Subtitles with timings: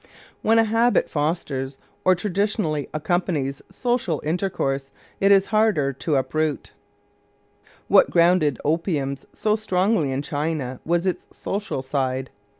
[0.41, 4.89] When a habit fosters or traditionally accompanies social intercourse,
[5.19, 6.71] it is all the harder to uproot.
[7.87, 12.31] What grounded opium so strongly in China was its social side.